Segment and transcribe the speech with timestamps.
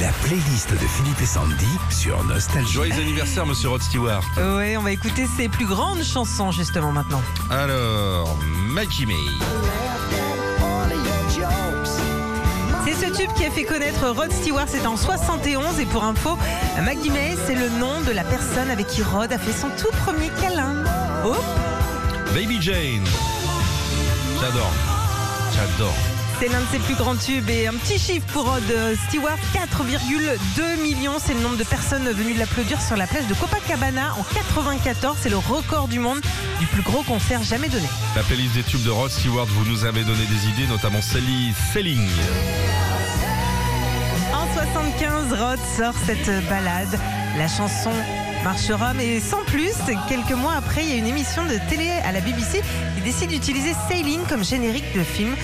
[0.00, 2.72] La playlist de Philippe et Sandy sur Nostalgie.
[2.72, 4.22] Joyeux anniversaire, monsieur Rod Stewart.
[4.36, 7.20] Ouais, on va écouter ses plus grandes chansons justement maintenant.
[7.50, 8.38] Alors,
[8.68, 9.14] Maggie May.
[12.84, 16.38] C'est ce tube qui a fait connaître Rod Stewart, c'était en 71 et pour info,
[16.84, 19.90] Maggie May, c'est le nom de la personne avec qui Rod a fait son tout
[20.04, 20.84] premier câlin.
[21.26, 21.34] Oh,
[22.34, 23.04] Baby Jane.
[24.40, 24.72] J'adore.
[25.54, 25.94] J'adore.
[26.38, 28.62] C'est l'un de ses plus grands tubes et un petit chiffre pour Rod
[29.08, 33.34] Stewart, 4,2 millions, c'est le nombre de personnes venues de l'applaudir sur la plage de
[33.34, 36.20] Copacabana en 94, c'est le record du monde
[36.60, 37.86] du plus gros concert jamais donné.
[38.14, 41.52] La playlist des tubes de Rod Stewart, vous nous avez donné des idées, notamment Sally
[41.72, 42.08] Selling.
[44.32, 46.98] En 75, Rod sort cette balade.
[47.36, 47.90] La chanson
[48.44, 49.74] marchera, mais sans plus.
[50.08, 52.62] Quelques mois après, il y a une émission de télé à la BBC
[52.94, 55.34] qui décide d'utiliser Sailing comme générique de film.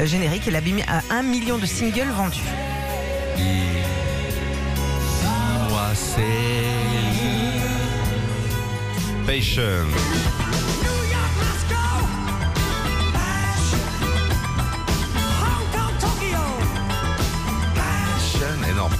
[0.00, 2.40] Euh, générique, elle a mis à un million de singles vendus.
[3.36, 3.62] Dis-moi
[5.94, 6.22] Sally.
[9.26, 9.86] Passion.
[17.74, 18.92] Passion, énorme.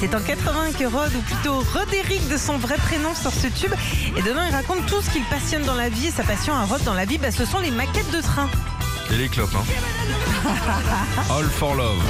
[0.00, 3.74] C'est en 80 que Rod, ou plutôt Roderick de son vrai prénom, sort ce tube.
[4.16, 6.06] Et dedans, il raconte tout ce qu'il passionne dans la vie.
[6.06, 8.48] Et sa passion à Rod dans la vie, bah, ce sont les maquettes de train.
[9.12, 9.64] Et les clopes, hein.
[11.36, 12.02] All for Love.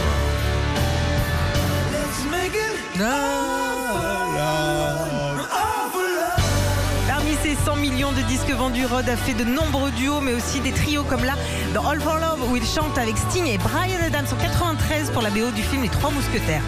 [7.08, 10.60] Parmi ses 100 millions de disques vendus, Rod a fait de nombreux duos, mais aussi
[10.60, 11.36] des trios comme là,
[11.74, 15.22] dans All for Love, où il chante avec Sting et Brian Adams en 93 pour
[15.22, 16.62] la BO du film Les Trois Mousquetaires.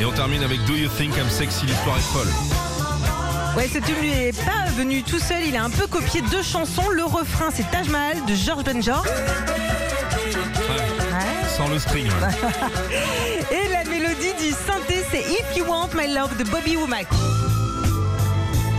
[0.00, 1.66] Et on termine avec Do You Think I'm Sexy?
[1.66, 2.71] L'histoire est folle.
[3.56, 6.42] Ouais, ce tube lui est pas venu tout seul, il a un peu copié deux
[6.42, 6.88] chansons.
[6.90, 9.04] Le refrain, c'est Taj Mahal de George Benjor.
[11.56, 12.06] Sans le string.
[12.06, 12.14] ouais.
[13.56, 17.06] Et la mélodie du synthé, c'est If You Want My Love de Bobby Womack.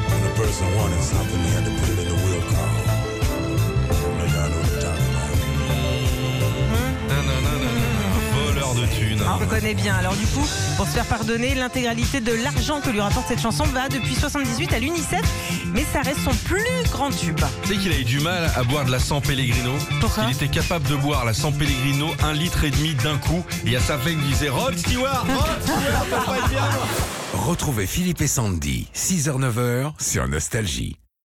[0.10, 2.23] When a person wanted something, he had to put it in the
[9.34, 9.96] Ah, on connaît bien.
[9.96, 10.46] Alors du coup,
[10.78, 14.74] pour se faire pardonner, l'intégralité de l'argent que lui rapporte cette chanson va depuis 78
[14.74, 15.24] à l'UNICEF,
[15.74, 17.40] mais ça reste son plus grand tube.
[17.64, 20.36] Tu sais qu'il a eu du mal à boire de la San Pellegrino Pourquoi Il
[20.36, 23.80] était capable de boire la San Pellegrino un litre et demi d'un coup et à
[23.80, 27.38] sa fin il disait Rod Stewart, Rod Stewart, pas.
[27.38, 30.98] Retrouvez Philippe et Sandy, 6h-9h sur Nostalgie.